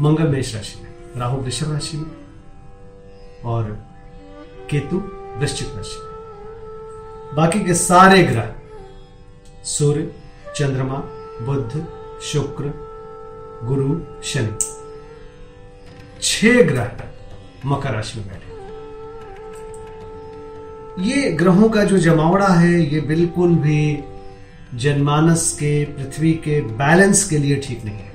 मंगल 0.00 0.28
मेष 0.28 0.54
राशि 0.54 0.80
में, 0.82 0.90
राहु 1.16 1.36
वृषभ 1.38 1.72
राशि 1.72 1.96
में 1.96 2.10
और 3.44 3.64
केतु 4.70 4.96
वृश्चिक 5.38 5.68
राशि 5.76 5.98
में। 6.00 7.36
बाकी 7.36 7.60
के 7.64 7.74
सारे 7.74 8.22
ग्रह, 8.22 8.54
सूर्य, 9.64 10.10
चंद्रमा, 10.56 10.98
बुध, 11.42 11.86
शुक्र, 12.22 12.72
गुरु, 13.64 14.00
शनि, 14.24 14.58
छह 16.22 16.62
ग्रह 16.62 16.90
मकर 17.66 17.94
राशि 17.94 18.18
में 18.20 18.28
बैठे 18.28 18.50
ये 21.02 21.30
ग्रहों 21.32 21.68
का 21.70 21.84
जो 21.84 21.98
जमावड़ा 21.98 22.48
है, 22.48 22.80
ये 22.94 23.00
बिल्कुल 23.00 23.54
भी 23.54 24.04
जनमानस 24.74 25.52
के, 25.52 25.84
पृथ्वी 25.84 26.32
के 26.32 26.60
बैलेंस 26.60 27.28
के 27.28 27.38
लिए 27.38 27.56
ठीक 27.56 27.84
नहीं 27.84 27.98
है। 27.98 28.11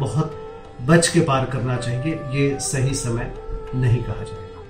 बहुत 0.00 0.36
बच 0.82 1.08
के 1.08 1.20
पार 1.20 1.44
करना 1.44 1.76
चाहिए, 1.76 2.14
ये 2.14 2.60
सही 2.60 2.94
समय 2.94 3.34
नहीं 3.74 4.04
कहा 4.04 4.22
जाएगा। 4.22 4.62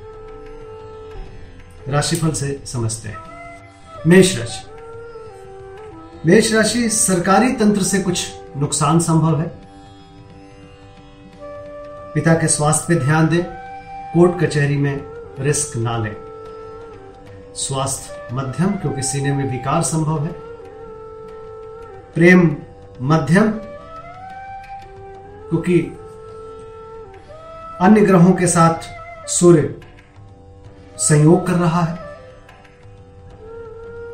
राशिफल 1.88 2.30
से 2.30 2.62
समझते 2.66 3.08
हैं। 3.08 3.16
मेष 4.06 4.38
राशि। 4.38 4.70
मेष 6.26 6.52
राशि 6.52 6.88
सरकारी 6.88 7.52
तंत्र 7.52 7.82
से 7.82 7.98
कुछ 7.98 8.26
नुकसान 8.56 9.00
संभव 9.00 9.40
है। 9.40 9.60
पिता 12.14 12.34
के 12.34 12.48
स्वास्थ्य 12.48 12.84
पे 12.88 13.04
ध्यान 13.04 13.28
दें, 13.28 13.44
कोर्ट 14.14 14.44
कचहरी 14.44 14.76
में 14.76 15.04
रिस्क 15.38 15.76
ना 15.76 15.98
लें। 15.98 16.16
स्वास्थ्य 17.54 18.28
मध्यम, 18.32 18.70
क्योंकि 18.70 19.02
सीने 19.02 19.32
में 19.32 19.50
विकार 19.50 19.82
संभव 19.82 20.24
है। 20.24 20.32
प्रेम 22.14 22.56
मध्यम 23.00 23.52
क्योंकि 25.50 25.80
अन्य 27.80 28.00
ग्रहों 28.00 28.32
के 28.32 28.46
साथ 28.46 28.74
सूर्य 29.28 29.80
संयोग 30.96 31.46
कर 31.46 31.52
रहा 31.52 31.80
है। 31.80 32.10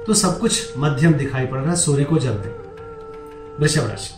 तो 0.04 0.14
सब 0.14 0.38
कुछ 0.38 0.78
मध्यम 0.78 1.14
दिखाई 1.14 1.46
पड़ 1.46 1.58
रहा 1.58 1.70
है 1.70 1.76
सूर्य 1.76 2.04
को 2.04 2.18
जल 2.18 2.34
दे 2.34 2.48
वृषभ 3.60 3.90
राशि। 3.90 4.14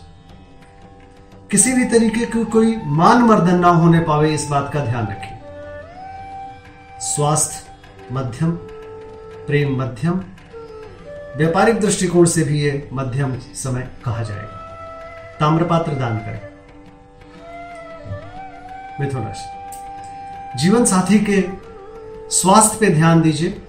किसी 1.51 1.73
भी 1.73 1.85
तरीके 1.85 2.19
की 2.19 2.25
को 2.25 2.45
कोई 2.45 2.81
मान 2.85 3.17
मर्दन 3.17 3.59
ना 3.59 3.67
होने 3.67 3.99
पावे, 3.99 4.33
इस 4.33 4.47
बात 4.47 4.73
का 4.73 4.85
ध्यान 4.85 5.07
रखिए 5.07 5.39
स्वास्थ्य 6.99 7.71
मध्यम, 8.11 8.51
प्रेम 9.47 9.81
मध्यम, 9.81 10.23
व्यापारिक 11.37 11.79
दृष्टिकोण 11.79 12.25
से 12.25 12.43
भी 12.43 12.65
यह 12.65 12.89
मध्यम 12.93 13.39
समय 13.39 13.89
कहा 14.05 14.23
जाएगा। 14.23 14.55
ताम्रपात्र 15.39 15.91
दान 15.91 16.17
करें। 16.17 16.48
मिथुन 18.99 19.23
राशि 19.23 20.57
जीवन 20.59 20.85
साथी 20.85 21.19
के 21.19 21.41
स्वास्थ्य 22.35 22.77
पे 22.79 22.89
ध्यान 22.93 23.21
दीजिए। 23.21 23.61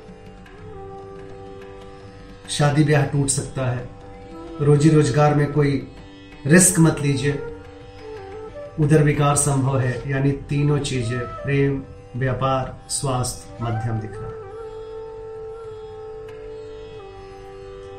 शादी 2.51 2.85
ब्याह 2.85 3.05
टूट 3.07 3.29
सकता 3.29 3.71
है। 3.71 3.89
रोजी 4.61 4.91
रोज़गार 4.91 5.35
में 5.35 5.53
कोई 5.53 5.73
रिस्क 6.47 6.79
मत 6.79 7.01
लीजिए। 7.01 7.33
उधर 8.81 9.03
विकार 9.03 9.37
संभव 9.37 9.79
है, 9.81 10.11
यानी 10.11 10.33
तीनों 10.49 10.79
चीज़ें, 10.79 11.21
प्रेम, 11.21 11.83
व्यापार, 12.17 12.77
स्वास्थ्य, 12.91 13.65
मध्यम 13.65 14.01
दिख 14.01 14.13
रहा 14.13 14.27
है 14.27 14.39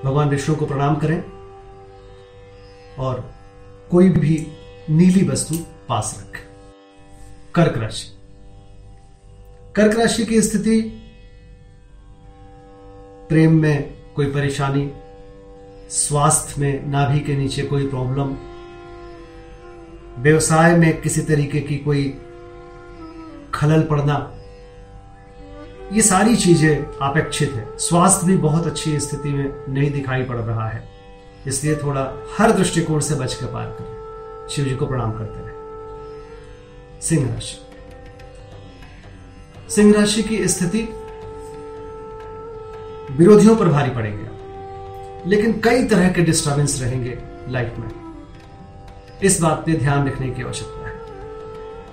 भगवान 0.03 0.29
विष्णु 0.29 0.55
को 0.55 0.65
प्रणाम 0.65 0.95
करें 0.95 1.23
और 2.99 3.29
कोई 3.91 4.09
भी 4.09 4.47
नीली 4.89 5.27
वस्तु 5.27 5.55
पास 5.89 6.15
रखें। 6.19 6.50
कर्क 7.55 7.77
राशि। 7.77 8.07
कर्क 9.75 9.97
राशि 9.99 10.25
की 10.25 10.41
स्थिति, 10.41 10.79
प्रेम 13.29 13.59
में 13.61 13.93
कोई 14.15 14.25
परेशानी, 14.31 14.89
स्वास्थ्य 15.91 16.61
में 16.61 16.87
नाभि 16.91 17.19
के 17.19 17.35
नीचे 17.37 17.61
कोई 17.63 17.87
प्रॉब्लम 17.87 18.35
व्यवसाय 20.23 20.75
में 20.77 21.01
किसी 21.01 21.21
तरीके 21.23 21.59
की 21.61 21.77
कोई 21.79 22.07
खलल 23.53 23.83
पड़ना, 23.83 24.15
ये 25.93 26.01
सारी 26.03 26.35
चीज़ें 26.37 26.75
अपेक्षित 26.77 27.51
है। 27.51 27.67
स्वास्थ्य 27.79 28.27
भी 28.27 28.37
बहुत 28.39 28.67
अच्छी 28.67 28.99
स्थिति 28.99 29.29
में 29.29 29.53
नहीं 29.69 29.91
दिखाई 29.91 30.23
पड़ 30.23 30.37
रहा 30.37 30.67
है, 30.69 30.83
इसलिए 31.47 31.75
थोड़ा 31.75 32.11
हर 32.37 32.51
दृष्टिकोण 32.51 32.99
से 33.01 33.15
बच 33.15 33.33
के 33.33 33.45
पार 33.45 33.65
करें। 33.71 34.47
शिव 34.49 34.65
जी 34.65 34.75
को 34.75 34.87
प्रणाम 34.87 35.11
करते 35.11 35.39
रहे 35.39 35.50
सिंह 37.01 37.33
राशि। 37.33 37.57
सिंह 39.69 39.93
राशि 39.93 40.23
की 40.23 40.47
स्थिति, 40.47 40.79
विरोधियों 43.11 43.55
पर 43.55 43.67
भारी 43.67 43.89
पड़ेंगे। 43.89 44.31
लेकिन 45.29 45.61
कई 45.63 45.83
तरह 45.83 46.09
के 46.09 46.21
डिस्टर्बेंस 46.21 46.81
रहेंगे 46.81 47.19
लाइफ 47.49 47.73
में। 47.77 47.89
इस 49.23 49.41
बात 49.41 49.63
पे 49.65 49.73
ध्यान 49.73 50.07
रखने 50.07 50.29
की 50.29 50.43
आवश्यकता 50.43 50.87
है। 50.87 50.93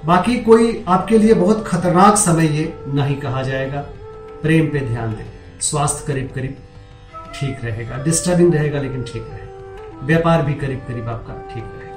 बाकी 0.05 0.37
कोई 0.37 0.85
आपके 0.89 1.19
लिए 1.19 1.35
बहुत 1.35 1.69
खतरनाक 1.69 2.17
समय 2.17 2.47
ये 2.47 2.85
नहीं 2.89 3.17
कहा 3.17 3.43
जाएगा। 3.43 3.81
प्रेम 4.43 4.67
पे 4.67 4.81
ध्यान 4.81 5.17
दें। 5.17 5.61
स्वास्थ्य 5.61 6.05
करीब 6.07 6.33
करीब 6.35 6.57
ठीक 7.35 7.65
रहेगा। 7.65 7.97
डिस्टर्बिंग 8.05 8.55
रहेगा 8.55 8.81
लेकिन 8.81 9.03
ठीक 9.03 9.27
रहेगा। 9.31 10.07
व्यापार 10.07 10.43
भी 10.43 10.55
करीब 10.55 10.79
करीब 10.89 11.09
आपका 11.09 11.55
ठीक 11.55 11.65
रहेगा। 11.65 11.89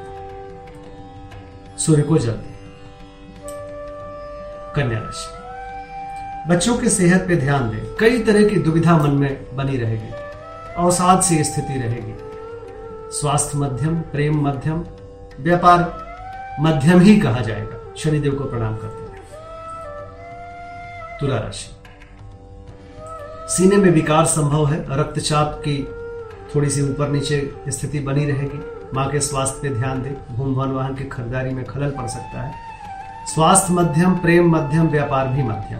सूर्य 1.77 2.01
को 2.01 2.17
जल 2.17 2.31
दें। 2.31 2.60
कन्या 4.83 4.99
राशि। 4.99 5.41
बच्चों 6.49 6.77
की 6.77 6.89
सेहत 6.89 7.25
पे 7.27 7.35
ध्यान 7.35 7.69
दें। 7.69 7.95
कई 7.95 8.19
तरह 8.19 8.49
की 8.49 8.55
दुविधा 8.55 8.97
मन 8.97 9.09
में 9.09 9.55
बनी 9.55 9.77
रहेगी। 9.77 10.13
अवसाद 10.77 11.21
सी 11.21 11.43
स्थिति 11.43 11.73
रहेगी। 11.73 12.17
स्वास्थ्य 13.11 13.57
मध्यम, 13.57 13.99
प्रेम 13.99 14.47
मध्यम, 14.47 14.85
व्यापार 15.39 16.11
मध्यम 16.59 16.99
ही 16.99 17.19
कहा 17.19 17.41
जाएगा। 17.41 17.93
शनिदेव 17.97 18.35
को 18.35 18.43
प्रणाम 18.43 18.77
करते 18.77 19.03
हैं। 19.03 19.21
तुला 21.19 21.37
राशि। 21.37 21.75
सीने 23.55 23.75
में 23.75 23.91
विकार 23.91 24.25
संभव 24.25 24.65
है। 24.67 24.99
रक्तचाप 24.99 25.61
की 25.67 25.87
थोड़ी 26.55 26.69
सी 26.69 26.81
ऊपर 26.81 27.09
नीचे 27.09 27.55
स्थिति 27.69 27.99
बनी 27.99 28.25
रहेगी। 28.25 28.59
माँ 28.93 29.09
के 29.09 29.19
स्वास्थ्य 29.19 29.59
पे 29.61 29.69
ध्यान 29.69 30.03
दें। 30.03 30.35
भूम 30.35 30.55
वाहन 30.55 30.95
की 30.95 31.03
खरीदारी 31.03 31.49
में 31.49 31.65
खलल 31.65 31.89
पड़ 31.89 32.07
सकता 32.07 32.41
है। 32.41 32.70
स्वास्थ्य 33.27 33.73
मध्यम, 33.73 34.15
प्रेम 34.15 34.55
मध्यम, 34.55 34.87
व्यापार 34.87 35.27
भी 35.27 35.43
मध्यम। 35.43 35.79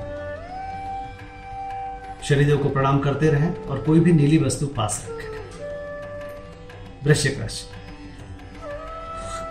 शनिदेव 2.23 2.57
को 2.57 2.69
प्रणाम 2.69 2.99
करते 2.99 3.27
रहें 3.27 3.55
और 3.55 3.77
कोई 3.77 3.99
भी 3.99 4.13
नीली 4.13 4.37
वस्तु 4.37 4.67
पास 4.67 5.07
रखें। 5.09 5.31
वृश्चिक 7.03 7.41
राशि। 7.41 7.67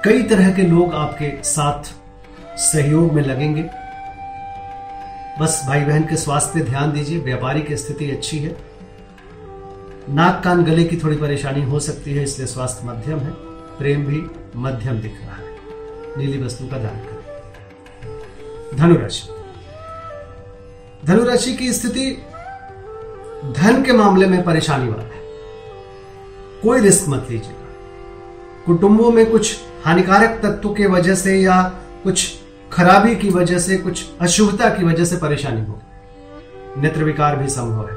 कई 0.05 0.23
तरह 0.23 0.53
के 0.53 0.63
लोग 0.63 0.95
आपके 0.95 1.43
साथ 1.43 1.83
सहयोग 2.59 3.13
में 3.13 3.23
लगेंगे। 3.23 3.63
बस 5.41 5.63
भाई 5.67 5.81
बहन 5.81 6.03
के 6.03 6.17
स्वास्थ्य 6.17 6.53
पे 6.55 6.65
ध्यान 6.65 6.93
दीजिए, 6.93 7.19
व्यापारी 7.19 7.63
की 7.63 7.77
स्थिति 7.77 8.11
अच्छी 8.11 8.39
है। 8.39 8.57
नाक 10.09 10.45
कान 10.45 10.65
गले 10.65 10.85
की 10.85 10.97
थोड़ी 10.97 11.17
परेशानी 11.17 11.63
हो 11.63 11.81
सकती 11.81 12.15
है, 12.15 12.23
इसलिए 12.23 12.47
स्वास्थ्य 12.47 12.87
मध्यम 12.87 13.19
है। 13.19 13.31
प्रेम 13.79 14.05
भी 14.05 14.23
मध्यम 14.57 15.01
दिख 15.01 15.21
रहा 15.23 15.37
है। 15.37 15.57
नीली 16.19 16.43
वस्तु 16.43 16.67
का 16.67 16.79
दान 16.79 16.97
करें। 16.97 17.20
धनुराशि। 18.75 19.29
धनुराशि 21.07 21.55
की 21.55 21.73
स्थिति 21.73 22.23
धन 23.57 23.83
के 23.87 23.93
मामले 23.93 24.27
में 24.27 24.45
परेशानी 24.45 24.89
वाला 24.89 25.03
है। 25.03 25.21
कोई 26.63 26.81
रिस्क 26.81 27.09
मत 27.09 27.27
लीजिएगा। 27.31 27.67
कुटुंबों 28.67 29.11
में 29.11 29.31
कुछ 29.31 29.59
हानिकारक 29.85 30.41
तत्व 30.43 30.75
के 30.75 30.87
वजह 30.87 31.15
से 31.15 31.41
या 31.41 31.63
कुछ 32.05 32.37
खराबी 32.73 33.17
की 33.17 33.31
वजह 33.31 33.59
से, 33.59 33.77
कुछ 33.77 34.05
अशुभता 34.21 34.71
की 34.71 34.85
वजह 34.85 35.05
से 35.05 35.17
परेशानी 35.17 35.67
होगी 35.67 36.81
नेत्र 36.81 37.05
विकार 37.05 37.37
भी 37.37 37.49
संभव 37.49 37.89
है। 37.89 37.97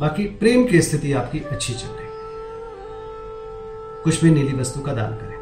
बाकी 0.00 0.24
प्रेम 0.24 0.66
की 0.66 0.82
स्थिति 0.82 1.12
आपकी 1.12 1.38
अच्छी 1.40 1.74
चल 1.74 1.86
रही 1.86 2.06
कुछ 4.04 4.24
भी 4.24 4.30
नीली 4.30 4.60
वस्तु 4.60 4.80
का 4.80 4.92
दान 4.92 5.12
करें। 5.12 5.38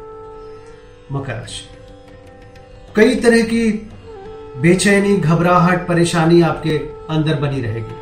मकर 1.11 1.33
राशि। 1.33 1.80
कई 2.95 3.15
तरह 3.15 3.41
की 3.43 3.69
बेचैनी, 4.61 5.15
घबराहट, 5.17 5.87
परेशानी 5.87 6.41
आपके 6.41 6.77
अंदर 7.09 7.39
बनी 7.39 7.61
रहेगी। 7.61 7.99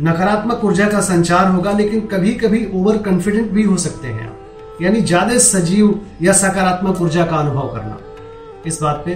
नकारात्मक 0.00 0.64
ऊर्जा 0.64 0.88
का 0.88 1.00
संचार 1.00 1.46
होगा, 1.46 1.72
लेकिन 1.72 2.00
कभी 2.06 2.34
कभी 2.34 2.64
ओवर 2.74 2.98
कॉन्फिडेंट 2.98 3.50
भी 3.50 3.62
हो 3.62 3.76
सकते 3.76 4.08
हैं 4.08 4.28
आप। 4.28 4.78
यानी 4.82 5.00
ज़्यादा 5.02 5.38
सजीव 5.38 6.00
या 6.22 6.32
सकारात्मक 6.32 7.00
ऊर्जा 7.00 7.24
का 7.26 7.36
अनुभव 7.36 7.74
करना। 7.74 7.98
इस 8.66 8.82
बात 8.82 9.02
पे 9.04 9.14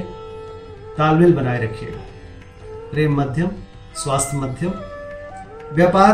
तालमेल 0.98 1.32
बनाए 1.32 1.62
रखिएगा 1.64 2.00
प्रेम 2.90 3.20
मध्यम, 3.20 3.48
स्वास्थ्य 3.96 4.36
मध्यम, 4.36 4.72
व्यापार 5.74 6.12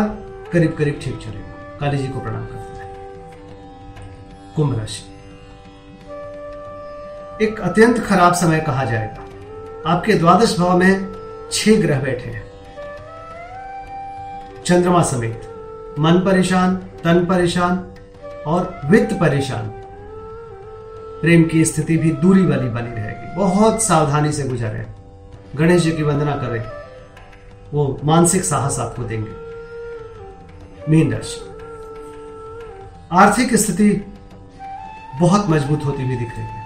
करीब 0.53 0.75
करीब 0.79 1.01
ठीक 1.03 1.19
चलेगा। 1.19 1.79
काली 1.81 1.99
जी 1.99 2.09
को 2.09 2.21
प्रणाम 2.21 2.45
करते 2.47 2.79
हैं। 2.79 2.89
कुंभ 4.57 4.79
राशि। 4.79 5.03
एक 7.43 7.61
अत्यंत 7.61 7.99
खराब 7.99 8.35
समय 8.35 8.61
कहा 8.61 8.85
जाएगा 8.85 9.27
आपके 9.93 10.15
द्वादश 10.15 10.59
भाव 10.59 10.79
में 10.79 11.13
छह 11.53 11.81
ग्रह 11.81 12.01
बैठे 12.01 12.31
हैं। 12.31 12.51
चंद्रमा 14.67 15.03
समेत, 15.03 15.43
मन 15.99 16.13
परेशान, 16.13 16.77
तन 16.77 17.27
परेशान 17.27 17.95
और 18.47 18.81
वित्त 18.85 19.15
परेशान। 19.21 19.63
प्रेम 21.23 21.45
की 21.45 21.65
स्थिति 21.65 21.97
भी 21.97 22.11
दूरी 22.11 22.47
वाली 22.47 22.69
बनी 22.69 22.95
रहेगी। 22.95 23.37
बहुत 23.37 23.83
सावधानी 23.83 24.33
से 24.33 24.45
गुजरे। 24.45 24.87
गणेश 25.57 25.83
जी 25.83 25.93
की 25.93 26.03
वंदना 26.03 26.33
करें। 26.33 26.65
वो 27.73 28.01
मानसिक 28.05 28.45
साहस 28.45 28.79
आपको 28.79 29.03
देंगे। 29.03 29.31
मीन 30.89 31.13
राशि। 31.13 31.41
आर्थिक 33.13 33.55
स्थिति 33.55 34.07
बहुत 35.21 35.51
मज़बूत 35.51 35.85
होती 35.85 36.07
हुई 36.07 36.17
दिख 36.17 36.29
रही 36.29 36.47
है। 36.47 36.60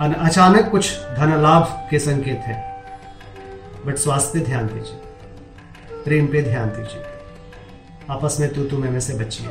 अचानक 0.00 0.70
कुछ 0.70 0.92
धन 0.98 1.42
लाभ 1.42 1.88
के 1.90 1.98
संकेत 1.98 2.38
हैं। 2.38 2.84
बट 3.86 3.96
स्वास्थ्य 3.96 4.38
पे 4.38 4.44
ध्यान 4.46 4.66
दीजिए। 4.66 5.00
प्रेम 6.04 6.26
पे 6.26 6.42
ध्यान 6.42 6.68
दीजिए। 6.68 7.02
आपस 8.10 8.36
में 8.40 8.54
तू 8.54 8.64
तू 8.64 8.78
में 8.78 9.00
से 9.00 9.14
बचिए। 9.14 9.48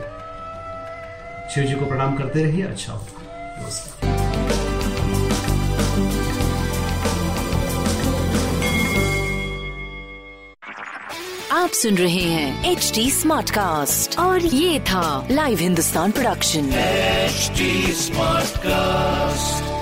शिव 1.55 1.63
जी 1.63 1.73
को 1.73 1.85
प्रणाम 1.85 2.17
करते 2.17 2.43
रहिए। 2.43 2.63
अच्छा 2.63 2.93
होगा 2.93 3.21
नमस्कार। 3.63 4.07
आप 11.51 11.69
सुन 11.69 11.95
रहे 11.95 12.21
हैं 12.21 12.71
एच 12.71 12.91
डी 12.95 13.11
स्मार्ट 13.11 13.49
कास्ट 13.49 14.19
और 14.19 14.39
ये 14.39 14.79
था 14.79 15.27
live 15.31 15.57
Hindustan 15.57 16.11
production 16.11 16.71
smart 17.93 18.57
cast 18.57 19.76